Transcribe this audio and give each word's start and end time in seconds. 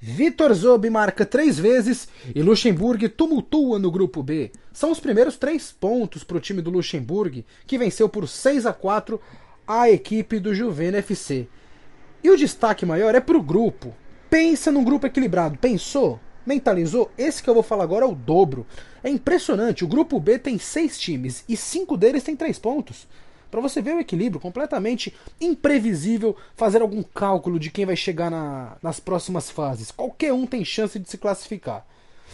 Vitor 0.00 0.54
Zob 0.54 0.88
marca 0.88 1.26
três 1.26 1.58
vezes 1.58 2.06
e 2.32 2.40
Luxemburgo 2.40 3.08
tumultua 3.08 3.80
no 3.80 3.90
grupo 3.90 4.22
B. 4.22 4.52
São 4.72 4.92
os 4.92 5.00
primeiros 5.00 5.36
três 5.36 5.72
pontos 5.72 6.22
para 6.22 6.36
o 6.36 6.40
time 6.40 6.62
do 6.62 6.70
Luxemburgo, 6.70 7.42
que 7.66 7.76
venceu 7.76 8.08
por 8.08 8.28
6 8.28 8.64
a 8.64 8.72
4 8.72 9.20
a 9.66 9.90
equipe 9.90 10.38
do 10.38 10.54
Juvena 10.54 10.98
FC. 10.98 11.48
E 12.22 12.30
o 12.30 12.36
destaque 12.36 12.86
maior 12.86 13.12
é 13.16 13.20
para 13.20 13.36
o 13.36 13.42
grupo. 13.42 13.92
Pensa 14.30 14.70
num 14.70 14.84
grupo 14.84 15.04
equilibrado. 15.04 15.58
Pensou? 15.58 16.20
Mentalizou? 16.46 17.10
Esse 17.18 17.42
que 17.42 17.50
eu 17.50 17.54
vou 17.54 17.62
falar 17.64 17.82
agora 17.82 18.04
é 18.04 18.08
o 18.08 18.14
dobro. 18.14 18.64
É 19.02 19.10
impressionante. 19.10 19.84
O 19.84 19.88
grupo 19.88 20.20
B 20.20 20.38
tem 20.38 20.60
seis 20.60 20.96
times 20.96 21.44
e 21.48 21.56
cinco 21.56 21.96
deles 21.96 22.22
têm 22.22 22.36
três 22.36 22.56
pontos 22.56 23.08
para 23.50 23.60
você 23.60 23.80
ver 23.80 23.96
o 23.96 24.00
equilíbrio 24.00 24.40
completamente 24.40 25.14
imprevisível, 25.40 26.36
fazer 26.54 26.82
algum 26.82 27.02
cálculo 27.02 27.58
de 27.58 27.70
quem 27.70 27.86
vai 27.86 27.96
chegar 27.96 28.30
na, 28.30 28.76
nas 28.82 29.00
próximas 29.00 29.50
fases. 29.50 29.90
Qualquer 29.90 30.32
um 30.32 30.46
tem 30.46 30.64
chance 30.64 30.98
de 30.98 31.08
se 31.08 31.18
classificar. 31.18 31.84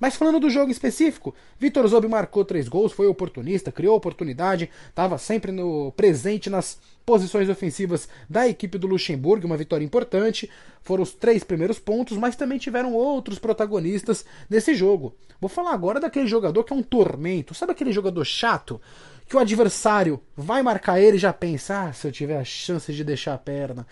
Mas 0.00 0.16
falando 0.16 0.40
do 0.40 0.50
jogo 0.50 0.70
específico, 0.70 1.34
Vitor 1.58 1.86
Zob 1.86 2.06
marcou 2.08 2.44
três 2.44 2.68
gols, 2.68 2.92
foi 2.92 3.06
oportunista, 3.06 3.72
criou 3.72 3.96
oportunidade, 3.96 4.70
estava 4.88 5.16
sempre 5.16 5.52
no 5.52 5.92
presente 5.92 6.50
nas 6.50 6.78
posições 7.04 7.48
ofensivas 7.48 8.08
da 8.28 8.48
equipe 8.48 8.76
do 8.78 8.86
Luxemburgo, 8.86 9.46
uma 9.46 9.56
vitória 9.56 9.84
importante. 9.84 10.50
Foram 10.82 11.02
os 11.02 11.12
três 11.12 11.44
primeiros 11.44 11.78
pontos, 11.78 12.18
mas 12.18 12.36
também 12.36 12.58
tiveram 12.58 12.92
outros 12.92 13.38
protagonistas 13.38 14.24
nesse 14.50 14.74
jogo. 14.74 15.14
Vou 15.40 15.48
falar 15.48 15.72
agora 15.72 16.00
daquele 16.00 16.26
jogador 16.26 16.64
que 16.64 16.72
é 16.72 16.76
um 16.76 16.82
tormento, 16.82 17.54
sabe 17.54 17.72
aquele 17.72 17.92
jogador 17.92 18.24
chato? 18.24 18.80
Que 19.28 19.36
o 19.36 19.40
adversário 19.40 20.20
vai 20.36 20.62
marcar 20.62 21.00
ele 21.00 21.16
e 21.16 21.20
já 21.20 21.32
pensa, 21.32 21.88
ah, 21.88 21.92
se 21.92 22.06
eu 22.06 22.12
tiver 22.12 22.38
a 22.38 22.44
chance 22.44 22.92
de 22.92 23.02
deixar 23.02 23.34
a 23.34 23.38
perna. 23.38 23.86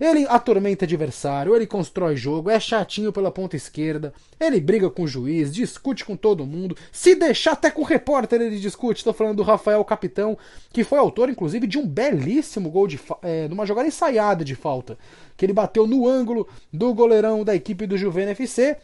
Ele 0.00 0.26
atormenta 0.26 0.86
adversário, 0.86 1.54
ele 1.54 1.66
constrói 1.66 2.16
jogo, 2.16 2.48
é 2.48 2.58
chatinho 2.58 3.12
pela 3.12 3.30
ponta 3.30 3.54
esquerda, 3.54 4.14
ele 4.40 4.58
briga 4.58 4.88
com 4.88 5.02
o 5.02 5.06
juiz, 5.06 5.52
discute 5.52 6.06
com 6.06 6.16
todo 6.16 6.46
mundo, 6.46 6.74
se 6.90 7.14
deixar 7.14 7.52
até 7.52 7.70
com 7.70 7.82
o 7.82 7.84
repórter 7.84 8.40
ele 8.40 8.58
discute. 8.58 9.00
Estou 9.00 9.12
falando 9.12 9.36
do 9.36 9.42
Rafael 9.42 9.84
Capitão, 9.84 10.38
que 10.72 10.84
foi 10.84 10.98
autor, 10.98 11.28
inclusive, 11.28 11.66
de 11.66 11.76
um 11.76 11.86
belíssimo 11.86 12.70
gol 12.70 12.86
de 12.86 12.98
é, 13.20 13.46
numa 13.46 13.66
jogada 13.66 13.88
ensaiada 13.88 14.42
de 14.42 14.54
falta, 14.54 14.98
que 15.36 15.44
ele 15.44 15.52
bateu 15.52 15.86
no 15.86 16.08
ângulo 16.08 16.48
do 16.72 16.94
goleirão 16.94 17.44
da 17.44 17.54
equipe 17.54 17.86
do 17.86 17.98
Juvena 17.98 18.30
FC 18.30 18.78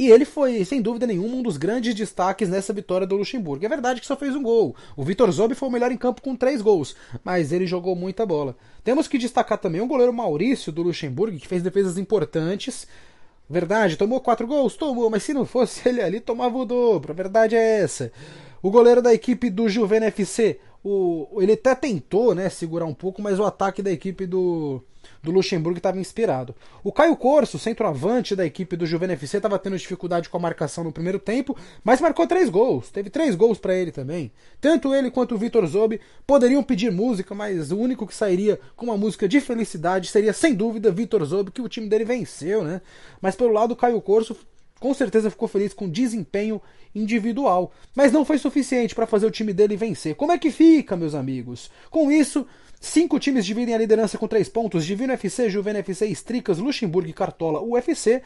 e 0.00 0.10
ele 0.10 0.24
foi, 0.24 0.64
sem 0.64 0.80
dúvida 0.80 1.06
nenhuma, 1.06 1.36
um 1.36 1.42
dos 1.42 1.58
grandes 1.58 1.94
destaques 1.94 2.48
nessa 2.48 2.72
vitória 2.72 3.06
do 3.06 3.16
Luxemburgo. 3.16 3.66
É 3.66 3.68
verdade 3.68 4.00
que 4.00 4.06
só 4.06 4.16
fez 4.16 4.34
um 4.34 4.42
gol. 4.42 4.74
O 4.96 5.04
Vitor 5.04 5.30
Zob 5.30 5.54
foi 5.54 5.68
o 5.68 5.70
melhor 5.70 5.92
em 5.92 5.96
campo 5.98 6.22
com 6.22 6.34
três 6.34 6.62
gols, 6.62 6.96
mas 7.22 7.52
ele 7.52 7.66
jogou 7.66 7.94
muita 7.94 8.24
bola. 8.24 8.56
Temos 8.82 9.06
que 9.06 9.18
destacar 9.18 9.58
também 9.58 9.82
o 9.82 9.86
goleiro 9.86 10.10
Maurício 10.10 10.72
do 10.72 10.80
Luxemburgo, 10.80 11.36
que 11.36 11.46
fez 11.46 11.62
defesas 11.62 11.98
importantes. 11.98 12.86
Verdade, 13.46 13.98
tomou 13.98 14.22
quatro 14.22 14.46
gols? 14.46 14.74
Tomou, 14.74 15.10
mas 15.10 15.22
se 15.22 15.34
não 15.34 15.44
fosse 15.44 15.82
ele 15.86 16.00
ali, 16.00 16.18
tomava 16.18 16.56
o 16.56 16.64
dobro. 16.64 17.12
A 17.12 17.14
verdade 17.14 17.54
é 17.54 17.80
essa. 17.82 18.10
O 18.62 18.70
goleiro 18.70 19.02
da 19.02 19.12
equipe 19.12 19.50
do 19.50 19.68
Juvena 19.68 20.06
FC, 20.06 20.58
o, 20.82 21.40
ele 21.40 21.52
até 21.52 21.74
tentou 21.74 22.34
né, 22.34 22.48
segurar 22.48 22.86
um 22.86 22.94
pouco, 22.94 23.20
mas 23.20 23.38
o 23.38 23.44
ataque 23.44 23.82
da 23.82 23.90
equipe 23.90 24.26
do, 24.26 24.82
do 25.22 25.30
Luxemburgo 25.30 25.78
estava 25.78 25.98
inspirado. 25.98 26.54
O 26.82 26.90
Caio 26.90 27.16
Corso, 27.16 27.58
centroavante 27.58 28.34
da 28.34 28.46
equipe 28.46 28.76
do 28.76 28.86
Juventus 28.86 29.14
FC, 29.14 29.36
estava 29.36 29.58
tendo 29.58 29.76
dificuldade 29.76 30.28
com 30.28 30.36
a 30.38 30.40
marcação 30.40 30.82
no 30.82 30.92
primeiro 30.92 31.18
tempo, 31.18 31.56
mas 31.84 32.00
marcou 32.00 32.26
três 32.26 32.48
gols. 32.48 32.90
Teve 32.90 33.10
três 33.10 33.34
gols 33.34 33.58
para 33.58 33.74
ele 33.74 33.92
também. 33.92 34.32
Tanto 34.60 34.94
ele 34.94 35.10
quanto 35.10 35.34
o 35.34 35.38
Vitor 35.38 35.66
Zobi 35.66 36.00
poderiam 36.26 36.62
pedir 36.62 36.90
música, 36.90 37.34
mas 37.34 37.70
o 37.70 37.76
único 37.76 38.06
que 38.06 38.14
sairia 38.14 38.58
com 38.74 38.86
uma 38.86 38.96
música 38.96 39.28
de 39.28 39.40
felicidade 39.40 40.08
seria, 40.08 40.32
sem 40.32 40.54
dúvida, 40.54 40.90
Vitor 40.90 41.22
Zobi, 41.24 41.50
que 41.50 41.62
o 41.62 41.68
time 41.68 41.88
dele 41.88 42.04
venceu, 42.04 42.64
né? 42.64 42.80
Mas 43.20 43.36
pelo 43.36 43.52
lado, 43.52 43.72
o 43.72 43.76
Caio 43.76 44.00
Corso 44.00 44.34
com 44.80 44.92
certeza 44.92 45.30
ficou 45.30 45.46
feliz 45.46 45.72
com 45.72 45.84
o 45.84 45.90
desempenho 45.90 46.60
individual, 46.94 47.70
mas 47.94 48.10
não 48.10 48.24
foi 48.24 48.38
suficiente 48.38 48.94
para 48.94 49.06
fazer 49.06 49.26
o 49.26 49.30
time 49.30 49.52
dele 49.52 49.76
vencer. 49.76 50.16
Como 50.16 50.32
é 50.32 50.38
que 50.38 50.50
fica, 50.50 50.96
meus 50.96 51.14
amigos? 51.14 51.70
Com 51.90 52.10
isso, 52.10 52.46
Cinco 52.82 53.20
times 53.20 53.44
dividem 53.44 53.74
a 53.74 53.78
liderança 53.78 54.16
com 54.16 54.26
três 54.26 54.48
pontos: 54.48 54.86
Divino 54.86 55.12
FC, 55.12 55.50
Juvena 55.50 55.80
FC, 55.80 56.06
Stricas, 56.06 56.56
Luxemburgo 56.56 57.10
e 57.10 57.12
Cartola 57.12 57.60
UFC. 57.60 58.22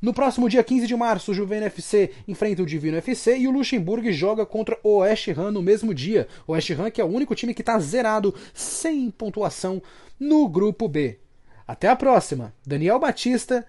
No 0.00 0.14
próximo 0.14 0.48
dia 0.48 0.64
15 0.64 0.86
de 0.86 0.96
março, 0.96 1.30
o 1.30 1.34
Juvena 1.34 1.66
FC 1.66 2.12
enfrenta 2.26 2.62
o 2.62 2.66
Divino 2.66 2.96
FC 2.96 3.36
e 3.36 3.46
o 3.46 3.50
Luxemburgo 3.50 4.10
joga 4.10 4.46
contra 4.46 4.78
o 4.82 4.98
Oeste 4.98 5.32
Ram 5.32 5.50
no 5.50 5.60
mesmo 5.60 5.92
dia. 5.92 6.26
O 6.46 6.52
Oeste 6.52 6.72
Ram 6.72 6.90
que 6.90 7.02
é 7.02 7.04
o 7.04 7.08
único 7.08 7.34
time 7.34 7.52
que 7.52 7.60
está 7.60 7.78
zerado, 7.78 8.34
sem 8.54 9.10
pontuação, 9.10 9.82
no 10.18 10.48
grupo 10.48 10.88
B. 10.88 11.18
Até 11.66 11.88
a 11.88 11.96
próxima. 11.96 12.54
Daniel 12.66 12.98
Batista 12.98 13.66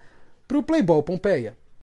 para 0.48 0.58
o 0.58 0.62
Playball 0.62 1.02
Pompeia. 1.02 1.54